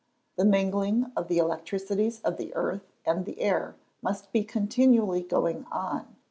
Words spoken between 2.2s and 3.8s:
of the earth and the air